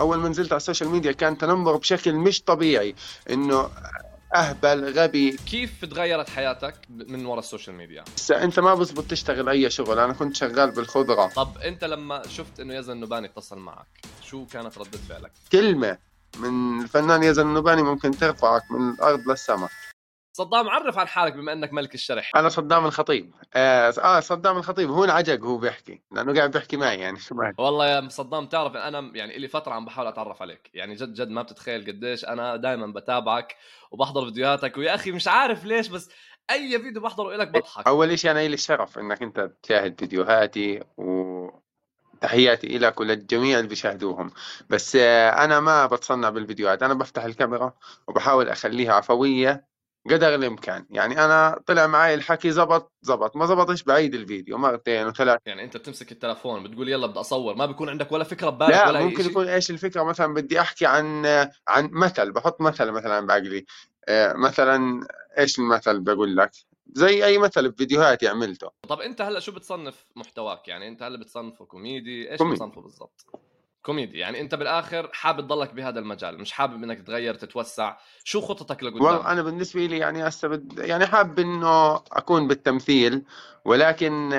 [0.00, 2.94] أول ما نزلت على ال social media كان تنمر بشكل مش طبيعي
[3.30, 3.70] إنه
[4.34, 5.36] أهبل غبي.
[5.36, 9.98] كيف تغيرت حياتك من وراء ال social media؟ هسه أنت ما بزبط تشتغل أي شغل
[9.98, 13.86] أنا كنت شغال بالخضره طب أنت لما شفت إنه يزن النباني اتصل معك
[14.22, 15.98] شو كانت ردة فعلك؟ كلمة
[16.38, 19.70] من الفنان يزن النباني ممكن ترفعك من الأرض للسماء.
[20.32, 22.32] صدام عرف عن حالك بما انك ملك الشرح.
[22.36, 23.34] أنا صدام الخطيب.
[23.54, 24.90] آه, آه صدام الخطيب.
[24.90, 26.02] هو انعجق هو بيحكي.
[26.12, 27.18] لأنه قاعد بيحكي معي يعني.
[27.18, 30.70] شو معي والله يا صدام تعرف أنا يعني لي فترة عم بحاول أتعرف عليك.
[30.74, 33.56] يعني جد جد ما بتتخيل قديش أنا دائما بتابعك
[33.90, 34.76] وبحضر فيديوهاتك.
[34.76, 36.10] ويا أخي مش عارف ليش بس
[36.50, 37.86] أي فيديو بحضره لك بضحك.
[37.86, 41.30] أول شيء أنا لي الشرف إنك أنت تشاهد فيديوهاتي و
[42.20, 44.30] تحياتي لك وللجميع اللي بيشاهدوهم.
[44.70, 46.82] بس آه، أنا ما بتصنع بالفيديوهات.
[46.82, 47.72] أنا بفتح الكاميرا
[48.08, 49.69] وبحاول أخليها عفوية
[50.06, 50.86] قدر الإمكان.
[50.90, 53.36] يعني أنا طلع معي الحكي زبط زبط.
[53.36, 55.38] ما زبطش بعيد الفيديو مرتين وثلاث.
[55.46, 57.54] يعني أنت بتمسك التلفون بتقول يلا بدي أصور.
[57.54, 60.86] ما بيكون عندك ولا فكرة ببالك لا ولا ممكن يكون إيش الفكرة؟ مثلا بدي أحكي
[60.86, 61.26] عن
[61.68, 62.32] عن مثل.
[62.32, 63.66] بحط مثل مثلا بعقلي.
[64.08, 65.06] آه، مثلا
[65.38, 66.50] إيش المثل بقول لك؟
[66.92, 68.70] زي أي مثل بفيديوهاتي عملته.
[68.88, 72.56] طب أنت هلأ شو بتصنف محتواك؟ يعني أنت هلأ بتصنفه كوميدي؟ إيش كوميدي.
[72.56, 73.26] بتصنفه بالضبط؟
[73.82, 74.18] كوميدي.
[74.18, 77.96] يعني أنت بالآخر حابب تضلك بهذا المجال مش حابب إنك تغير تتوسع.
[78.24, 80.62] شو خطتك لقدام؟ والله أنا بالنسبة لي يعني هسه.
[80.78, 83.22] يعني حابب إنه أكون بالتمثيل
[83.64, 84.30] ولكن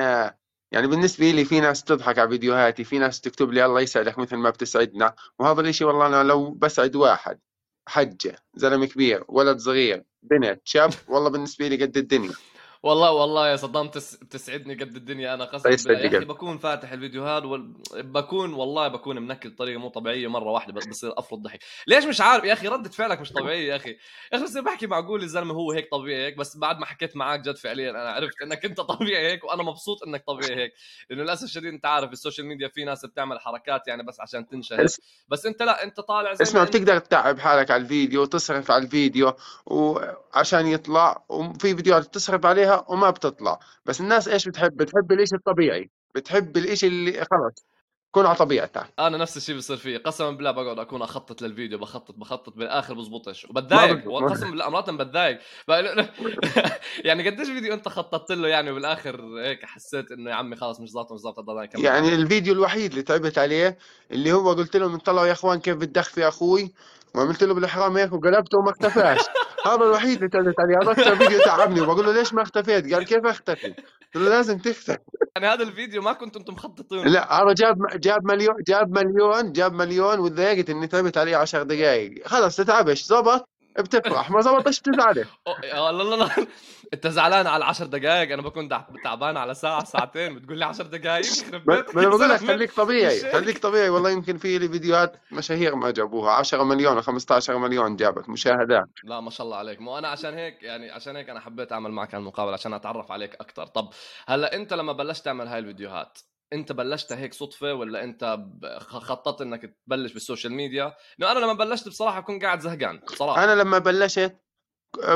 [0.72, 4.36] يعني بالنسبة لي في ناس تضحك على فيديوهاتي في ناس تكتب لي الله يسعدك مثل
[4.36, 7.40] ما بتسعدنا وهذا الشيء والله أنا لو بسعد واحد
[7.88, 12.34] حجة زلمة كبير ولد صغير بنت شاب والله بالنسبة لي قد الدنيا.
[12.84, 14.16] والله والله يا صدام تس...
[14.16, 15.34] بتسعدني قد الدنيا.
[15.34, 17.74] أنا قسما بالله يا أخي بكون فاتح الفيديوهات وال...
[17.96, 21.60] بكون والله بكون منكد بطريقة مو طبيعية مرة واحدة بصير أفرض ضحك.
[21.88, 23.90] ليش مش عارف يا أخي؟ ردة فعلك مش طبيعية يا أخي.
[23.90, 23.98] يا
[24.38, 27.58] أخي بصير بحكي معقول الزلمه هو هيك طبيعي هيك بس بعد ما حكيت معك جد
[27.58, 30.74] فعليا أنا عرفت إنك أنت طبيعي هيك وأنا مبسوط إنك طبيعي هيك.
[31.10, 34.48] لأنه للأسف الشديد أنت عارف ال social media في ناس بتعمل حركات يعني بس عشان
[34.48, 34.86] تنشهر.
[35.28, 39.34] بس أنت لا أنت طالع زي اسمع بتقدر تتعب حالك على الفيديو تصرف على الفيديو
[39.66, 43.60] وعشان يطلع وفي فيديوهات بتصرف عليها وما بتطلع.
[43.86, 45.90] بس الناس إيش بتحب؟ بتحب الإشي الطبيعي.
[46.16, 47.66] بتحب الإشي اللي خلص
[48.12, 49.98] كون على طبيعتها أنا نفس الشيء بيصير فيه.
[49.98, 53.46] قسما بالله بقعد أكون أخطط للفيديو بخطط بخطط بالاخر بزبطش.
[53.46, 54.10] وبتضايق.
[54.10, 55.40] قسما بالله مرات بتضايق.
[57.06, 60.90] يعني قديش فيديو أنت خططت له يعني وبالآخر هيك حسيت إنه يا عمي خلاص مش
[60.90, 61.46] ظابط مش ظابط
[61.78, 63.78] يعني الفيديو الوحيد اللي تعبت عليه
[64.12, 66.74] اللي هو قلت لهم طلعوا يا إخوان كيف بتدخفي أخوي؟
[67.16, 69.20] وعملت له بالإحرام هيك وقلبته وما اختفاش.
[69.68, 70.78] هذا الوحيد اللي تعبت عليه.
[70.82, 74.58] هذا أكثر فيديو تعبني وبقول له ليش ما اختفيت؟ قال كيف أختفي؟ قلت له لازم
[74.58, 74.98] تختفي.
[75.36, 79.74] يعني هذا الفيديو ما كنتوا أنتم مخططين لا هذا جاب جاب مليون جاب مليون جاب
[79.74, 85.26] مليون وتضايقت إني تعبت عليه 10 دقائق خلص تتعبش زبط بتفرح ما زبطش تزعل
[85.74, 86.48] لا لا لا
[86.94, 88.70] أنت زعلان على 10 دقائق أنا بكون
[89.04, 90.36] تعبان على ساعة ساعتين.
[90.36, 91.26] بتقول لي 10 دقائق
[91.68, 93.90] ما أنا بقول لك خليك طبيعي خليك طبيعي.
[93.90, 96.32] والله يمكن في لي فيديوهات مشاهير ما جابوها.
[96.32, 98.86] 10 مليون و 15 مليون جابت مشاهدات.
[99.04, 99.82] لا ما شاء الله عليك.
[99.82, 103.36] مو أنا عشان هيك يعني عشان هيك أنا حبيت أعمل معك هالمقابلة عشان أتعرف عليك
[103.36, 103.90] أكثر طب
[104.28, 106.20] هلأ أنت لما بلشت تعمل هاي الفيديوهات
[106.54, 108.40] انت بلشتها هيك صدفة ولا انت
[108.80, 113.44] خططت انك تبلش بال social media؟ لأنه أنا لما بلشت بصراحة كنت قاعد زهقان بصراحة.
[113.44, 114.36] أنا لما بلشت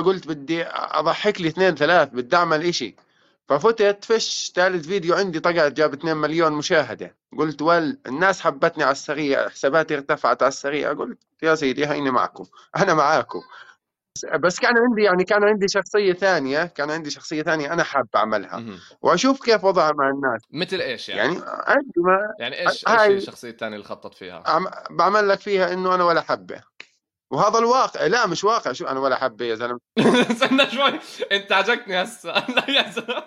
[0.06, 2.96] قلت بدي أضحك لي اثنين ثلاث بدي أعمل إشي.
[3.48, 7.16] ففتت فش ثالث فيديو عندي طقعت جاب 2 مليون مشاهدة.
[7.38, 10.94] قلت ول الناس حبتني على السريع حساباتي ارتفعت على السريع.
[10.94, 12.46] قلت يا سيدي هيني معكم
[12.78, 13.42] أنا معاكم.
[14.36, 18.66] بس كان عندي يعني كان عندي شخصية ثانية كان عندي شخصية ثانية أنا حاب أعملها.
[19.02, 20.42] وأشوف كيف وضعها مع الناس.
[20.52, 24.44] مثل إيش يعني؟ يعني عندي ما يعني إيش إيش الشخصية الثانية اللي خطط فيها؟
[24.90, 26.62] بعمل لك فيها إنه أنا ولا حبة.
[27.32, 29.80] وهذا الواقع لا مش واقع شو أنا ولا حبة يا زلمة؟
[30.32, 31.00] استنى شوي.
[31.32, 32.30] أنت عجبتني هسه.
[32.30, 33.24] لا يا زلمة.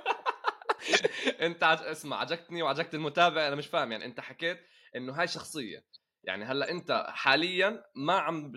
[1.47, 1.79] أنت عج...
[1.83, 4.59] اسمع عجبتني وعجبت المتابع أنا مش فاهم يعني أنت حكيت
[4.97, 5.85] إنه هاي شخصية.
[6.25, 8.53] يعني هلأ أنت حاليا ما عم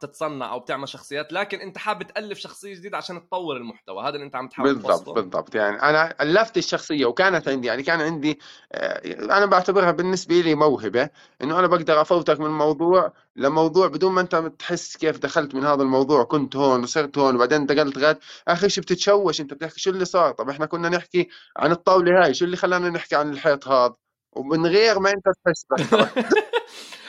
[0.00, 4.02] تتصنع أو بتعمل شخصيات لكن أنت حابب تألف شخصية جديدة عشان تطور المحتوى.
[4.02, 5.14] هذا اللي أنت عم تحاول بالضبط توصله.
[5.14, 5.54] بالضبط.
[5.54, 8.38] يعني أنا ألفت الشخصية وكانت عندي يعني كان عندي
[8.72, 11.10] آه، أنا بعتبرها بالنسبة لي موهبة
[11.42, 15.82] إنه أنا بقدر أفوتك من موضوع لموضوع بدون ما أنت تحس كيف دخلت من هذا
[15.82, 20.04] الموضوع كنت هون وصرت هون وبعدين انتقلت غاد أخي شو بتتشوش أنت؟ بتحكي شو اللي
[20.04, 23.94] صار؟ طب إحنا كنا نحكي عن الطاولة هاي شو اللي خلانا نحكي عن الحيط هذا؟
[24.32, 25.66] ومن غير ما أنت تحس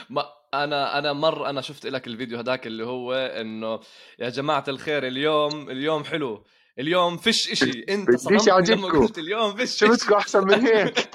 [0.10, 3.80] ما أنا أنا مر أنا شفت لك الفيديو هذاك اللي هو إنه
[4.20, 6.44] يا جماعة الخير اليوم اليوم حلو.
[6.80, 7.86] اليوم فيش إشي.
[7.90, 11.00] أنت صدمتني لما قلت اليوم فيش شفتكم أحسن من هيك؟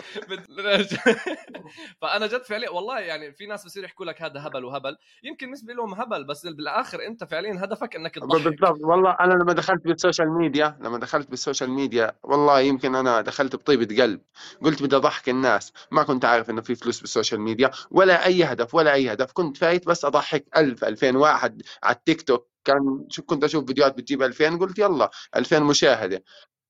[2.01, 4.97] فأنا جد فعليا والله يعني في ناس بصير يحكوا لك هذا هبل وهبل.
[5.23, 8.79] يمكن بالنسبة لهم هبل بس بالآخر أنت فعليا هدفك إنك تضحك بالضبط.
[8.81, 13.21] والله أنا لما دخلت بال social media لما دخلت بال social media والله يمكن أنا
[13.21, 14.21] دخلت بطيبة قلب.
[14.63, 15.73] قلت بدي أضحك الناس.
[15.91, 19.33] ما كنت عارف إنه في فلوس بال social media ولا أي هدف ولا أي هدف.
[19.33, 22.58] كنت فايت بس أضحك 1000 2000 واحد على التيك توك.
[22.69, 26.25] كان شو كنت أشوف فيديوهات بتجيب 2000 قلت يلا 2000 مشاهدة.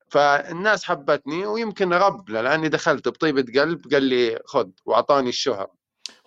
[0.08, 5.70] فالناس حبتني ويمكن رب لأني دخلت بطيبة قلب قال لي خذ وأعطاني الشهرة.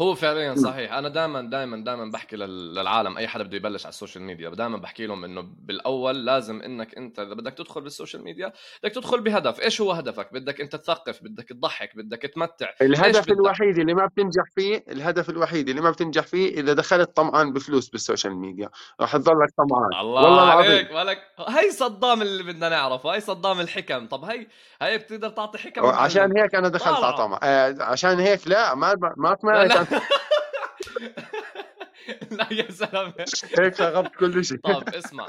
[0.02, 0.94] هو فعليا صحيح.
[0.94, 4.78] أنا دائما دائما دائما بحكي للعالم أي حدا بده يبلش على ال social media دائما
[4.78, 9.22] بحكي لهم إنه بالأول لازم إنك أنت إذا بدك تدخل بال social media بدك تدخل
[9.22, 9.62] بهدف.
[9.62, 12.70] إيش هو هدفك؟ بدك أنت تثقف بدك تضحك بدك تمتع.
[12.82, 17.54] الهدف الوحيد اللي ما بتنجح فيه الهدف الوحيد اللي ما بتنجح فيه إذا دخلت طمعان
[17.54, 18.70] بفلوس بال social media.
[19.00, 20.02] راح تضلك طمعان.
[20.02, 24.08] الله والله عليك مالك هي صدام اللي بدنا نعرفه هي صدام الحكم.
[24.08, 24.48] طب هي
[24.82, 27.40] هي بتقدر تعطي حكم؟ عشان هيك أنا دخلت على طمع.
[27.44, 29.91] آه عشان هيك لا ما ما سمعت
[32.32, 33.14] لا يا زلمه
[33.60, 35.28] هيك شغبت كل شيء طب اسمع.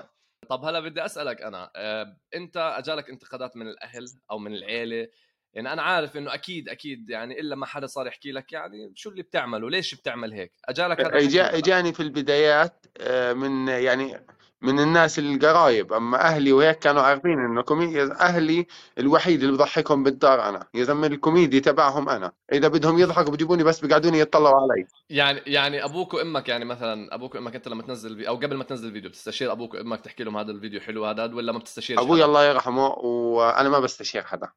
[0.49, 1.70] طب هلا بدي أسألك أنا.
[1.76, 5.09] آه، أنت أجالك انتقادات من الأهل أو من العيلة؟
[5.55, 9.11] يعني أنا عارف إنه أكيد أكيد يعني إلا ما حدا صار يحكي لك يعني شو
[9.11, 14.26] اللي بتعمله؟ ليش بتعمل هيك؟ أجالك هذا إجاني في البدايات آه، من يعني
[14.62, 15.93] من الناس القرايب.
[15.93, 18.67] أما أهلي وهيك كانوا عارفين إنه كوميديا أهلي
[18.99, 20.67] الوحيد اللي بضحكهم بالدار أنا.
[20.75, 22.32] يا زلمه الكوميدي تبعهم أنا.
[22.53, 24.87] إذا بدهم يضحكوا بجيبوني بس بيقعدوني يطلعوا علي.
[25.11, 28.88] يعني يعني أبوك وأمك يعني مثلا أبوك وأمك أنت لما تنزل أو قبل ما تنزل
[28.88, 32.44] الفيديو بتستشير أبوك وأمك تحكي لهم هذا الفيديو حلو هذا ولا ما بتستشير أبوي الله
[32.44, 34.49] يرحمه وأنا ما بستشير حدا.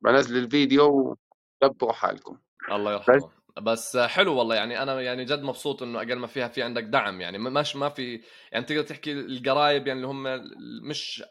[0.00, 1.16] بنزل الفيديو
[1.62, 2.36] ودبروا حالكم.
[2.72, 3.37] الله يرحمه.
[3.62, 7.20] بس حلو والله يعني أنا يعني جد مبسوط إنه أقل ما فيها في عندك دعم
[7.20, 8.20] يعني مش ما في
[8.52, 10.50] يعني تقدر تحكي القرايب يعني اللي هم
[10.82, 11.24] مش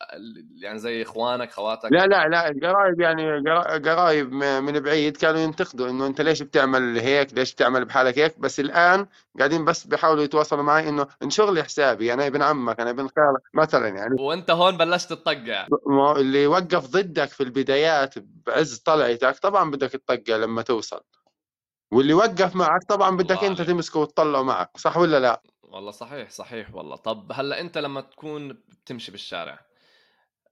[0.62, 3.50] يعني زي إخوانك خواتك؟ لا لا لا القرايب يعني
[3.90, 8.60] قرايب من بعيد كانوا ينتقدوا إنه أنت ليش بتعمل هيك؟ ليش بتعمل بحالك هيك؟ بس
[8.60, 9.08] الآن
[9.40, 13.42] قاعدين بس بيحاولوا يتواصلوا معي إنه انشر لي حسابي أنا ابن عمك أنا ابن خالك
[13.54, 14.16] مثلا يعني.
[14.20, 15.68] وأنت هون بلشت تطقع.
[16.18, 18.16] اللي وقف ضدك في البدايات
[18.48, 21.02] بعز طلعتك طبعا بدك تطقع لما توصل.
[21.92, 26.76] واللي وقف معك طبعا بدك أنت تمسكه وتطلعه معك صح ولا لا؟ والله صحيح صحيح
[26.76, 26.96] والله.
[26.96, 29.60] طب هلأ أنت لما تكون بتمشي بالشارع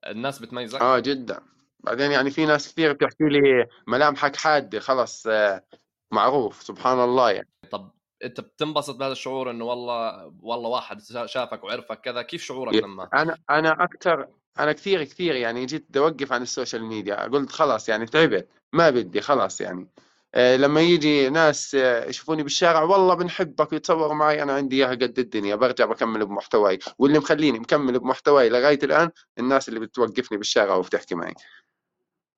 [0.07, 1.41] الناس بتميزك؟ آه جدا.
[1.79, 5.63] بعدين يعني في ناس كثير بتحكي لي ملامحك حادة خلص آه،
[6.11, 7.49] معروف سبحان الله يعني.
[7.71, 7.91] طب
[8.23, 13.37] أنت بتنبسط بهذا الشعور إنه والله والله واحد شافك وعرفك كذا؟ كيف شعورك لما؟ أنا
[13.49, 14.27] أنا أكثر
[14.59, 18.47] أنا كثير كثير يعني جيت بدي أوقف عن ال social media قلت خلاص يعني تعبت
[18.73, 19.87] ما بدي خلاص يعني.
[20.35, 25.55] لما يجي ناس آه، يشوفوني بالشارع والله بنحبك ويتصوروا معي أنا عندي إياها قد الدنيا
[25.55, 26.79] برجع بكمل بمحتواي.
[26.99, 29.09] واللي مخليني مكمل بمحتواي لغاية الآن
[29.39, 31.33] الناس اللي بتوقفني بالشارع وبتحكي معي.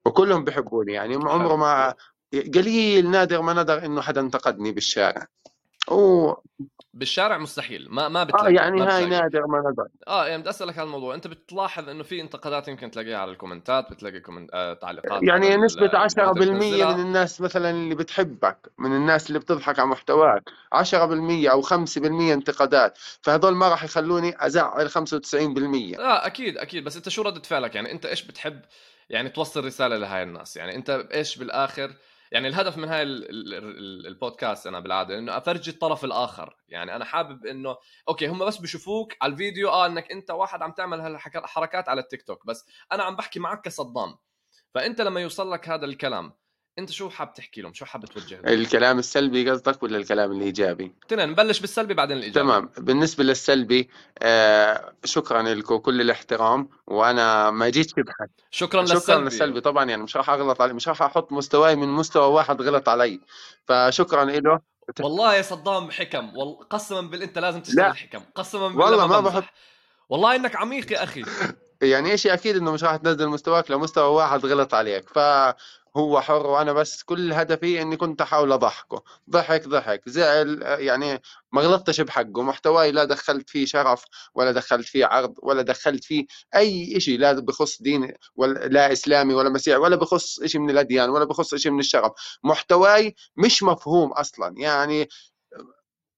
[0.06, 1.96] وكلهم بحبوني يعني عمره ما
[2.34, 5.28] قليل نادر ما ندر إنه حدا انتقدني بالشارع.
[5.92, 6.34] و
[6.94, 10.78] بالشارع مستحيل ما ما بتلاقي آه يعني هاي نادر ما نادر آه يعني بدي أسألك
[10.78, 14.50] على الموضوع أنت بتلاحظ إنه في انتقادات يمكن تلاقيها على الكومنتات بتلاقي comment...
[14.54, 19.88] آه تعليقات يعني نسبة 10% من الناس مثلا اللي بتحبك من الناس اللي بتضحك على
[19.88, 20.94] محتواك 10%
[21.52, 24.96] أو 5% انتقادات فهذول ما راح يخلوني أزعل 95%
[25.98, 28.62] لا أكيد أكيد بس أنت شو ردة فعلك؟ يعني أنت إيش بتحب؟
[29.10, 31.92] يعني توصل رسالة لهاي الناس يعني أنت إيش بالآخر
[32.32, 36.58] يعني الهدف من هاي البودكاست أنا بالعادة إنه أفرجي الطرف الآخر.
[36.68, 37.78] يعني أنا حابب إنه
[38.10, 42.22] okay هم بس بشوفوك على الفيديو آه إنك أنت واحد عم تعمل هالحركات على التيك
[42.22, 44.18] توك بس أنا عم بحكي معك كصدام.
[44.74, 46.34] فأنت لما يوصل لك هذا الكلام
[46.80, 50.92] انت شو حاب تحكي لهم؟ شو حاب توجه لهم؟ الكلام السلبي قصدك ولا الكلام الإيجابي؟
[51.08, 52.48] تمام نبلش بالسلبي بعدين الإيجابي.
[52.48, 52.70] تمام.
[52.78, 59.62] بالنسبة للسلبي آه شكرا لكم كل الاحترام وأنا ما جيت بحث شكرا للسلبي شكرا للسلبي.
[59.62, 63.20] طبعا يعني مش راح أغلط عليه مش راح أحط مستواي من مستوى واحد غلط علي.
[63.66, 64.60] فشكرا له
[65.00, 66.32] والله يا صدام حكم.
[66.70, 69.44] قسما بالله أنت لازم تشتغل حكم قسما بالله والله ما, ما بحط.
[70.10, 71.24] والله إنك عميق يا أخي.
[71.82, 75.10] يعني شيء أكيد إنه مش راح تنزل مستواك لمستوى واحد غلط عليك.
[75.10, 75.20] ف
[75.98, 79.04] هو حر وأنا بس كل هدفي إني كنت أحاول أضحكه.
[79.30, 80.02] ضحك ضحك.
[80.10, 82.42] زعل يعني ما غلطتش بحقه.
[82.44, 84.04] محتواي لا دخلت فيه شرف
[84.36, 86.26] ولا دخلت فيه عرض ولا دخلت فيه
[86.56, 91.10] أي شيء لا بخص دين ولا لا إسلامي ولا مسيحي ولا بخص شيء من الأديان
[91.10, 92.12] ولا بخص شيء من الشرف
[92.44, 94.54] محتواي مش مفهوم أصلا.
[94.58, 95.08] يعني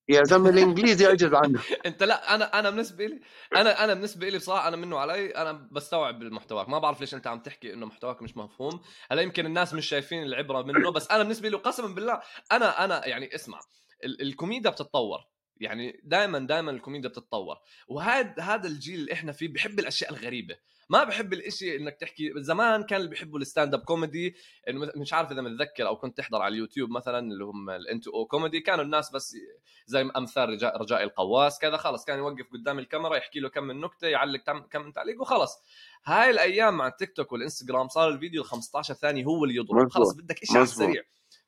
[0.09, 3.21] يا زلمة الإنجليزي يعجز عنه أنت لا أنا أنا بالنسبة لي
[3.55, 7.27] أنا أنا بالنسبة لي بصراحة أنا منه علي أنا بستوعب محتواك ما بعرف ليش أنت
[7.27, 8.81] عم تحكي إنه محتواك مش مفهوم.
[9.11, 13.07] هلا يمكن الناس مش شايفين العبرة منه بس أنا بالنسبة لي قسما بالله أنا أنا
[13.07, 13.59] يعني اسمع
[14.03, 15.19] الكوميديا بتتطور.
[15.57, 17.57] يعني دائما دائما الكوميديا بتتطور.
[17.87, 20.55] وهذا هذا الجيل اللي إحنا فيه بحب الأشياء الغريبة.
[20.89, 24.35] ما بحب الإشي إنك تحكي زمان كان اللي بيحبوا ال stand-up comedy
[24.69, 28.25] إنه مش عارف إذا متذكر أو كنت تحضر على اليوتيوب مثلا اللي هم ال stand-up
[28.25, 29.37] comedy كانوا الناس بس
[29.85, 33.81] زي أمثال رجائي, رجائي القواس كذا خلص كان يوقف قدام الكاميرا يحكي له كم من
[33.81, 34.39] نكتة يعلق
[34.71, 35.63] كم تعليق وخلص
[36.05, 40.13] هاي الأيام مع التيك توك والإنستغرام صار الفيديو ال 15 ثانية هو اللي يضرب خلص
[40.13, 41.03] بدك شيء على السريع.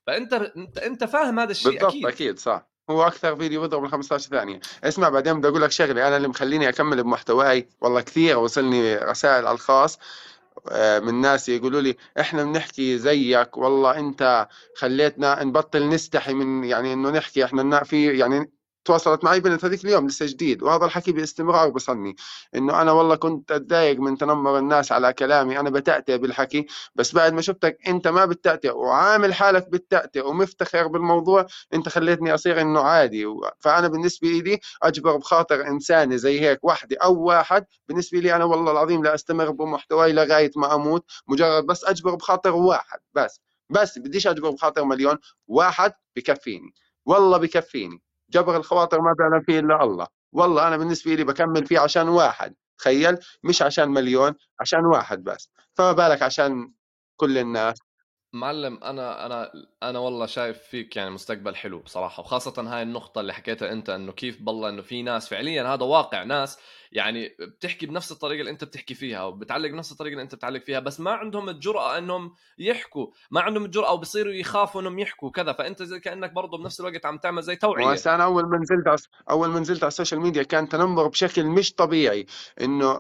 [0.08, 2.06] فأنت أنت أنت فاهم هذا الشيء بالضبط أكيد.
[2.06, 2.71] أكيد صح.
[2.90, 4.60] هو أكثر فيديو بيضرب ال 15 ثانية.
[4.84, 9.48] اسمع بعدين بدي أقول لك شغلة أنا اللي مخليني أكمل بمحتواي والله كثير وصلني رسائل
[9.48, 10.00] على الخاص
[10.70, 16.94] آه، من ناس يقولوا لي إحنا بنحكي زيك والله أنت خليتنا نبطل نستحي من يعني
[16.94, 18.52] إنه نحكي إحنا في يعني
[18.86, 22.16] تواصلت معي بنت هذيك اليوم لسه جديد وهذا الحكي باستمرار بصلني
[22.56, 27.34] إنه أنا والله كنت أتضايق من تنمر الناس على كلامي أنا بتأتئ بالحكي بس بعد
[27.34, 33.26] ما شفتك أنت ما بتأتئ وعامل حالك بتأتئ ومفتخر بالموضوع أنت خليتني أصير إنه عادي.
[33.60, 38.72] فأنا بالنسبة لي أجبر بخاطر إنساني زي هيك وحده أو واحد بالنسبة لي أنا والله
[38.72, 44.28] العظيم لا أستمر بمحتواي لغاية ما أموت مجرد بس أجبر بخاطر واحد بس بس بديش
[44.28, 46.74] أجبر بخاطر مليون واحد بكفيني
[47.06, 48.02] والله بكفيني.
[48.34, 50.08] جبر الخواطر ما بيعلم فيه إلا الله.
[50.34, 55.52] والله أنا بالنسبة لي بكمل فيه عشان واحد تخيل؟ مش عشان مليون عشان واحد بس.
[55.76, 56.74] فما بالك عشان
[57.18, 57.80] كل الناس؟
[58.34, 59.52] معلم أنا أنا
[59.84, 64.12] أنا والله شايف فيك يعني مستقبل حلو بصراحة وخاصة هاي النقطة اللي حكيتها أنت إنه
[64.12, 66.60] كيف بالله إنه في ناس فعليا هذا واقع ناس
[66.92, 70.80] يعني بتحكي بنفس الطريقة اللي أنت بتحكي فيها وبتعلق بنفس الطريقة اللي أنت بتعلق فيها
[70.80, 75.84] بس ما عندهم الجرأة إنهم يحكوا ما عندهم الجرأة أو يخافوا إنهم يحكوا كذا فأنت
[75.84, 77.94] زي كأنك برضه بنفس الوقت عم تعمل زي توعية.
[77.94, 81.46] بس أنا أول ما نزلت أول ما نزلت على ال social media كان تنمر بشكل
[81.46, 82.26] مش طبيعي
[82.62, 83.00] إنه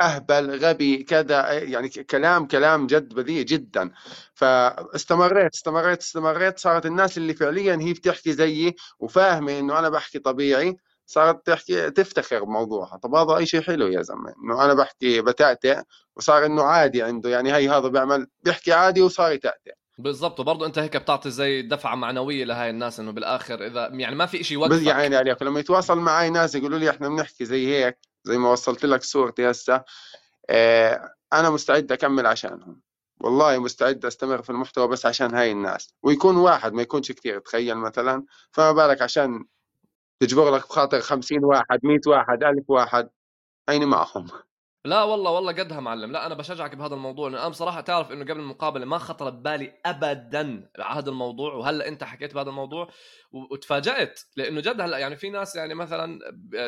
[0.00, 3.90] أهبل غبي كذا يعني كلام كلام جد بذيء جدا.
[4.34, 6.58] فاستمريت استمريت استمريت.
[6.58, 10.76] صارت الناس اللي فعليا هي بتحكي زيي وفاهمة إنه أنا بحكي طبيعي
[11.06, 12.96] صارت تحكي تفتخر بموضوعها.
[12.96, 15.80] طب هذا أي شيء حلو يا زلمة؟ إنه أنا بحكي بتأتئ
[16.16, 17.30] وصار إنه عادي عنده.
[17.30, 19.72] يعني هي هذا بيعمل بيحكي عادي وصار يتأتئ.
[19.98, 20.40] بالضبط.
[20.40, 24.44] وبرضه أنت هيك بتعطي زي دفعة معنوية لهي الناس إنه بالآخر إذا يعني ما في
[24.44, 24.86] شيء يوقفك.
[24.86, 25.42] يا عيني عليك.
[25.42, 29.50] لما يتواصل معي ناس يقولوا لي إحنا بنحكي زي هيك زي ما وصلت لك صورتي
[29.50, 29.84] هسه
[30.50, 32.80] آه أنا مستعد أكمل عشانهم.
[33.20, 35.94] والله مستعد أستمر في المحتوى بس عشان هاي الناس.
[36.02, 38.24] ويكون واحد ما يكونش كثير تخيل مثلا.
[38.50, 39.44] فما بالك عشان
[40.20, 43.08] تجبر لك بخاطر 50 واحد 100 واحد 1000 واحد
[43.68, 44.26] أين معهم؟
[44.86, 46.12] لا والله والله قدها معلم.
[46.12, 49.72] لا أنا بشجعك بهذا الموضوع لأن أنا بصراحة تعرف إنه قبل المقابلة ما خطر ببالي
[49.86, 52.88] ابدا هذا الموضوع وهلأ أنت حكيت بهذا الموضوع
[53.32, 56.18] وتفاجأت لأنه جد هلأ يعني في ناس يعني مثلا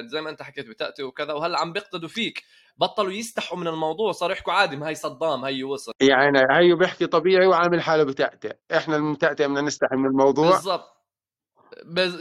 [0.07, 2.45] زي ما أنت حكيت بتأتي وكذا وهلأ عم بيقتدوا فيك
[2.77, 7.07] بطلوا يستحوا من الموضوع صاروا يحكوا عادي ما هي صدام هي وصل يعني هي بيحكي
[7.07, 10.51] طبيعي وعامل حاله بتأتئ إحنا المتأتئ بدنا نستحي من الموضوع.
[10.51, 10.95] بالضبط.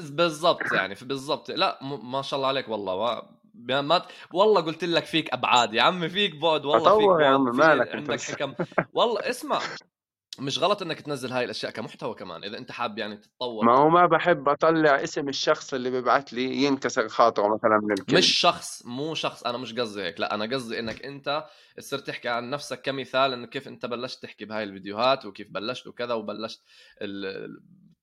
[0.09, 1.51] بالضبط يعني بالضبط.
[1.51, 3.23] لا ما شاء الله عليك والله
[3.57, 7.51] ما والله قلت لك فيك أبعاد يا عمي فيك بعد والله فيك بعد يا عمي
[7.51, 8.53] مالك عندك حكم.
[8.93, 9.59] والله اسمع
[10.39, 13.65] مش غلط إنك تنزل هاي الأشياء كمحتوى كمان إذا أنت حابب يعني تتطور.
[13.65, 18.17] ما هو ما بحب أطلع اسم الشخص اللي بيبعث لي ينكسر خاطره مثلا من الكلمة.
[18.19, 21.45] مش شخص مو شخص أنا مش قصدي هيك لا أنا قصدي إنك أنت
[21.77, 26.13] تصير تحكي عن نفسك كمثال إنه كيف أنت بلشت تحكي بهاي الفيديوهات وكيف بلشت وكذا
[26.13, 26.61] وبلشت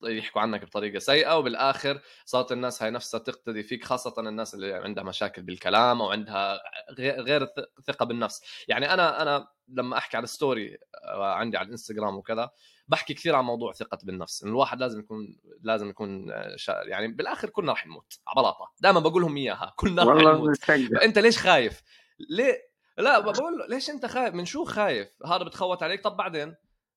[0.07, 5.05] يحكوا عنك بطريقة سيئة وبالآخر صارت الناس هاي نفسها تقتدي فيك خاصة الناس اللي عندها
[5.05, 6.61] مشاكل بالكلام أو عندها
[6.99, 7.47] غير
[7.87, 8.43] ثقة بالنفس.
[8.69, 12.51] يعني أنا أنا لما أحكي على ستوري آه، عندي على الإنستغرام وكذا
[12.89, 16.73] بحكي كثير عن موضوع ثقة بالنفس انه الواحد لازم يكون لازم يكون آه، شا...
[16.73, 18.73] يعني بالآخر كلنا رح نموت على بلاطة.
[18.81, 20.65] دائما بقول لهم إياها كلنا رح نموت.
[20.65, 21.83] فانت ليش خايف؟
[22.31, 26.55] ليه؟ لا بقول له ليش أنت خايف؟ من شو خايف؟ هذا بتخوت عليك؟ طب بعدين؟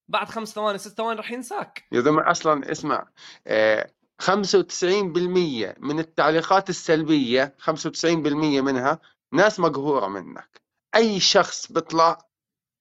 [0.09, 1.83] بعد خمس ثواني ست ثواني رح ينساك.
[1.91, 3.07] يا زلمه أصلا اسمع
[3.47, 8.99] آه 95% من التعليقات السلبية 95% منها
[9.33, 10.61] ناس مقهورة منك.
[10.95, 12.17] أي شخص بيطلع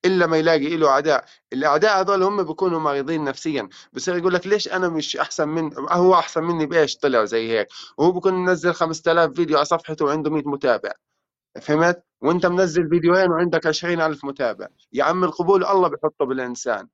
[0.04, 1.24] إلا ما يلاقي له أعداء.
[1.52, 3.68] الأعداء هذول هم بيكونوا مريضين نفسيا.
[3.92, 7.68] بصير يقول لك ليش أنا مش أحسن من هو أحسن مني بإيش؟ طلع زي هيك.
[7.98, 10.92] وهو بكون منزل 5000 فيديو على صفحته وعنده 100 متابع.
[11.62, 14.68] فهمت؟ وأنت منزل فيديوهين وعندك 20000 متابع.
[14.92, 16.88] يا عم القبول الله بحطه بالإنسان.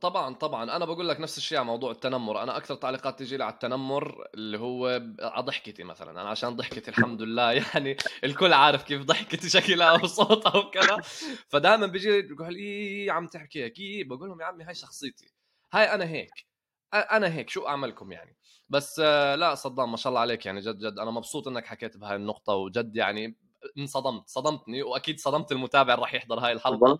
[0.00, 0.76] طبعا طبعا.
[0.76, 2.42] أنا بقول لك نفس الشيء على موضوع التنمر.
[2.42, 4.86] أنا أكثر تعليقات تجي لي على التنمر اللي هو
[5.20, 6.10] على ضحكتي مثلا.
[6.10, 7.52] أنا عشان ضحكتي الحمد لله.
[7.74, 11.00] يعني الكل عارف كيف ضحكتي شكلها وصوتها وكذا
[11.48, 15.32] فدائما بيجي بيقول لي عم تحكي هيك؟ بقول لهم يا عمي هاي شخصيتي.
[15.72, 16.46] هاي أنا هيك.
[16.94, 17.50] أنا هيك.
[17.50, 18.36] شو أعملكم يعني؟
[18.68, 18.98] بس
[19.38, 20.46] لا صدام ما شاء الله عليك.
[20.46, 22.54] يعني جد جد أنا مبسوط إنك حكيت بهاي النقطة.
[22.54, 23.36] وجد يعني
[23.78, 26.98] انصدمت صدمتني وأكيد صدمت المتابع اللي راح يحضر هاي الحلقة.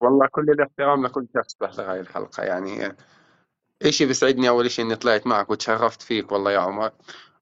[0.00, 2.96] والله كل الاحترام لكل شخص بحضر هاي الحلقة يعني
[3.82, 6.90] إشي بيسعدني أول شيء إني طلعت معك وتشرفت فيك والله يا عمر.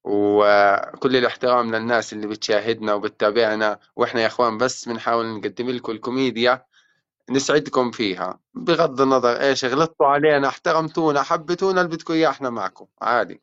[0.04, 6.64] وكل الاحترام للناس اللي بتشاهدنا وبتتابعنا وإحنا يا إخوان بس بنحاول نقدم لكم الكوميديا
[7.30, 8.38] نسعدكم فيها.
[8.54, 13.42] بغض النظر إيش غلطتوا علينا احترمتونا حبيتونا اللي بدكم إياه إحنا معكم عادي.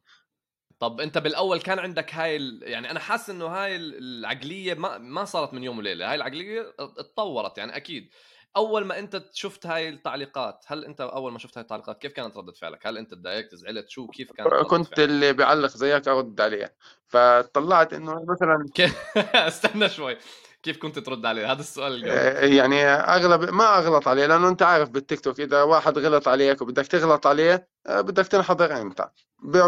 [0.84, 2.60] طب انت بالأول كان عندك هاي ال...
[2.63, 6.10] يعني أنا حاسس إنه هاي العقلية ما ما صارت من يوم وليلة.
[6.10, 8.10] هاي العقلية اتطورت يعني أكيد.
[8.56, 12.38] أول ما أنت شفت هاي التعليقات هل أنت أول ما شفت هاي التعليقات كيف كانت
[12.38, 16.08] ردة فعلك؟ هل أنت تضايقت زعلت؟ شو كيف كانت ردة كنت فعلك؟ اللي بيعلق زيك
[16.08, 16.74] أرد عليه.
[17.08, 18.66] فطلعت إنه مثلا
[19.48, 20.18] استنى شوي.
[20.63, 22.12] كيف كنت ترد عليه؟ هذا السؤال الجوي.
[22.12, 26.62] آه، يعني اغلب ما أغلط عليه لأنه أنت عارف بالتيك توك إذا واحد غلط عليك
[26.62, 29.10] وبدك تغلط عليه آه، بدك تنحضر أنت.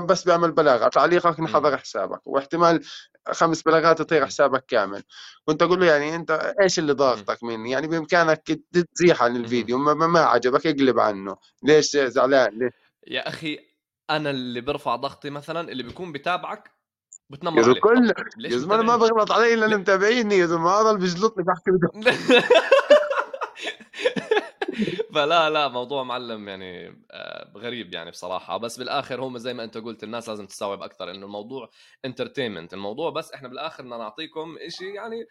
[0.05, 2.85] بس بيعمل بلاغه تعليقك انحضر حسابك واحتمال
[3.31, 5.03] خمس بلاغات يطير حسابك كامل.
[5.45, 8.59] كنت أقول له يعني أنت إيش اللي ضاغطك مني؟ يعني بإمكانك
[8.95, 11.37] تزيح عن الفيديو ما, ما عجبك اقلب عنه.
[11.63, 12.71] ليش زعلان؟ ليش؟
[13.07, 13.59] يا أخي
[14.09, 16.74] أنا اللي برفع ضغطي مثلا اللي بيكون بتابعك
[17.29, 17.79] بتنمر عليه.
[17.79, 21.43] كل يا زلمه أنا ما بغلط علي إلا اللي متابعيني يا زلمه هذا اللي بيجلطني
[21.43, 21.71] بحكي
[25.13, 28.57] فلا لا موضوع معلم يعني آه، غريب يعني بصراحة.
[28.57, 31.69] بس بالآخر هم زي ما أنت قلت الناس لازم تستوعب أكثر إنه الموضوع
[32.05, 35.25] entertainment الموضوع بس إحنا بالآخر بدنا نعطيكم شيء يعني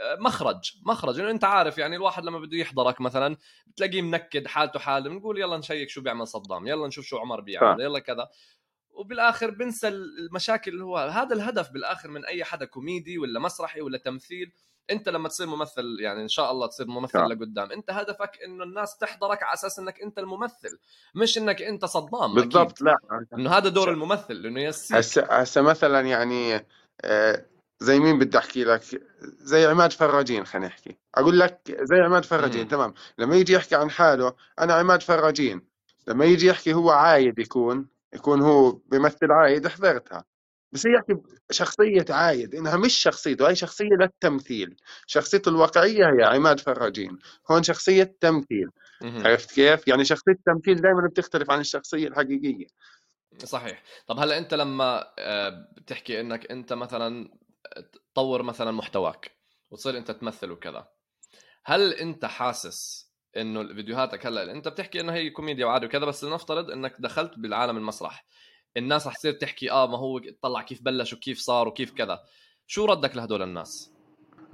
[0.00, 0.72] آه، مخرج.
[0.86, 1.20] مخرج.
[1.20, 3.36] انه أنت عارف يعني الواحد لما بده يحضرك مثلا
[3.66, 7.80] بتلاقيه منكد حالته حالة بنقول يلا نشيك شو بيعمل صدام يلا نشوف شو عمر بيعمل
[7.80, 8.28] يلا كذا.
[8.94, 13.98] وبالآخر بنسى المشاكل اللي هو هذا الهدف بالآخر من أي حدا كوميدي ولا مسرحي ولا
[13.98, 14.52] تمثيل.
[14.90, 17.32] أنت لما تصير ممثل يعني إن شاء الله تصير ممثل نعم.
[17.32, 20.78] لقدام أنت هدفك إنه الناس تحضرك على أساس إنك أنت الممثل
[21.14, 22.96] مش إنك أنت صدام بالضبط لا.
[23.34, 24.98] إنه هذا دور الممثل إنه يسير.
[24.98, 26.66] هسه هسه مثلا يعني
[27.00, 27.46] آه،
[27.80, 28.82] زي مين بدي أحكي لك؟
[29.22, 30.96] زي عماد فراجين خلينا نحكي.
[31.14, 32.94] أقول لك زي عماد فراجين تمام.
[33.18, 35.66] لما يجي يحكي عن حاله أنا عماد فراجين.
[36.08, 40.24] لما يجي يحكي هو عايد يكون يكون هو بيمثل عايد حضرتها.
[40.72, 41.16] بس هي يحكي
[41.50, 44.76] شخصية عايد إنها مش شخصيته هي شخصية للتمثيل.
[45.06, 47.18] شخصيته الواقعية هي عماد فراجين
[47.50, 48.70] هون شخصية تمثيل
[49.02, 52.66] عرفت كيف؟ يعني شخصية التمثيل دائما بتختلف عن الشخصية الحقيقية.
[53.44, 53.82] صحيح.
[54.06, 57.28] طب هلا أنت لما آه، بتحكي إنك أنت مثلا
[58.14, 59.30] تطور مثلا محتواك
[59.70, 60.88] وتصير أنت تمثل وكذا
[61.64, 63.03] هل أنت حاسس
[63.36, 67.76] إنه فيديوهاتك هلا أنت بتحكي إنه هي كوميديا وعادي وكذا بس لنفترض إنك دخلت بالعالم
[67.76, 68.24] المسرح
[68.76, 72.20] الناس رح تصير تحكي آه ما هو طلع كيف بلش وكيف صار وكيف كذا.
[72.66, 73.90] شو ردك لهدول الناس؟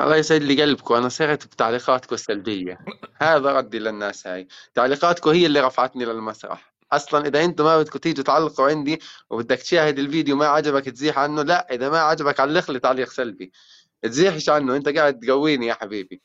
[0.01, 2.79] الله يسعد لي قلبكم أنا سرت بتعليقاتكم السلبية.
[3.23, 4.49] هذا ردي للناس هاي.
[4.75, 6.75] تعليقاتكم هي اللي رفعتني للمسرح.
[6.93, 11.43] أصلا إذا أنتم ما بدكم تيجوا تعلقوا عندي وبدك تشاهد الفيديو ما عجبك تزيح عنه
[11.43, 13.53] لا إذا ما عجبك علق لي تعليق سلبي.
[14.03, 16.23] تزيحش عنه أنت قاعد تقويني يا حبيبي.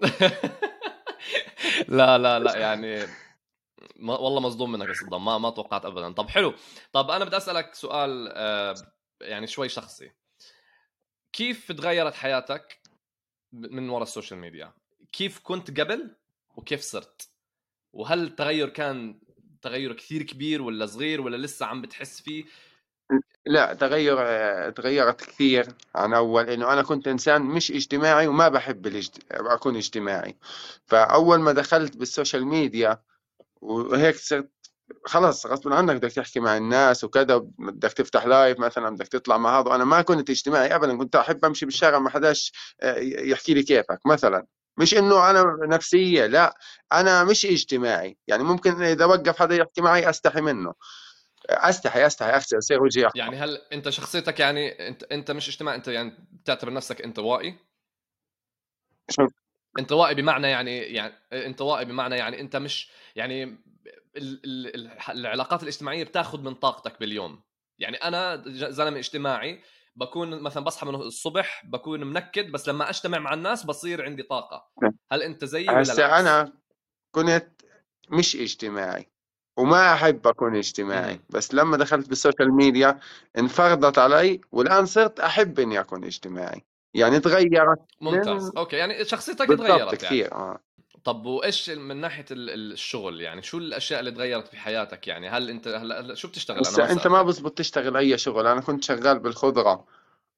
[1.88, 3.06] لا لا لا يعني
[3.96, 6.12] ما والله مصدوم منك يا صدام ما ما توقعت ابدا.
[6.12, 6.54] طب حلو.
[6.92, 8.74] طب أنا بدي أسألك سؤال آه،
[9.20, 10.10] يعني شوي شخصي.
[11.32, 12.80] كيف تغيرت حياتك
[13.52, 14.72] من وراء ال social media؟
[15.12, 16.16] كيف كنت قبل
[16.56, 17.28] وكيف صرت؟
[17.92, 19.20] وهل التغير كان
[19.62, 22.44] تغير كثير كبير ولا صغير ولا لسه عم بتحس فيه؟
[23.46, 24.16] لا تغير
[24.70, 29.18] تغيرت كثير عن أول إنه أنا كنت إنسان مش اجتماعي وما بحب الاجت...
[29.32, 30.36] أكون اجتماعي.
[30.86, 32.98] فأول ما دخلت بال social media
[33.62, 34.50] وهيك صرت
[35.06, 39.60] خلص غصب عنك بدك تحكي مع الناس وكذا بدك تفتح لايف مثلا بدك تطلع مع
[39.60, 39.70] هذا.
[39.70, 42.52] وأنا ما كنت اجتماعي ابدا كنت أحب أمشي بالشارع ما حداش
[42.82, 44.46] آه، يحكي لي كيفك مثلا.
[44.76, 46.56] مش إنه أنا نفسية لا
[46.92, 48.18] أنا مش اجتماعي.
[48.26, 50.74] يعني ممكن إذا وقف حدا يحكي معي أستحي منه.
[51.50, 55.88] أستحي أستحي اخسر اصير وجهي يعني هل أنت شخصيتك يعني أنت أنت مش اجتماعي أنت
[55.88, 57.54] يعني بتعتبر نفسك أنطوائي؟
[59.78, 63.42] أنطوائي بمعنى يعني يعني أنطوائي بمعنى يعني أنت مش يعني
[64.16, 67.42] ال ال العلاقات الاجتماعية بتاخذ من طاقتك باليوم.
[67.78, 69.62] يعني أنا زلمة اجتماعي
[69.96, 74.70] بكون مثلا بصحى من الصبح بكون منكد بس لما أجتمع مع الناس بصير عندي طاقة.
[75.12, 76.52] هل أنت زيي ولا لا أنا
[77.10, 77.50] كنت
[78.08, 79.11] مش اجتماعي.
[79.56, 81.20] وما أحب أكون اجتماعي.
[81.30, 82.98] بس لما دخلت بال social media
[83.38, 86.64] انفرضت علي والآن صرت أحب إني أكون اجتماعي.
[86.94, 88.46] يعني تغيرت ممتاز.
[88.46, 88.58] من...
[88.58, 89.96] okay يعني شخصيتك تغيرت يعني.
[89.96, 90.60] كثير آه.
[91.04, 95.68] طب وإيش من ناحية الشغل يعني شو الأشياء اللي تغيرت في حياتك يعني؟ هل أنت
[95.68, 98.46] هلا شو بتشتغل؟ أنا أنت ما بزبط تشتغل أي شغل.
[98.46, 99.84] أنا كنت شغال بالخضرة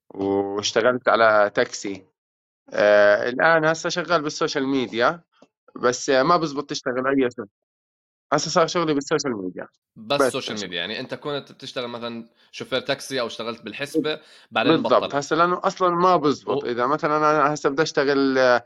[0.09, 2.05] واشتغلت على تاكسي.
[2.69, 5.21] آه الآن هسه شغال بال social media
[5.75, 7.47] بس ما بزبط تشتغل أي شغل.
[8.33, 9.67] هسه صار شغلي بال social media.
[9.95, 10.77] بس, بس social media.
[10.77, 14.19] يعني أنت كنت بتشتغل مثلا شوفير تاكسي أو اشتغلت بالحسبة
[14.51, 15.15] بعدين بالضبط.
[15.15, 16.63] هسه لأنه أصلا ما بزبط.
[16.63, 16.67] و...
[16.67, 18.63] إذا مثلا أنا هسه بدي أشتغل آه،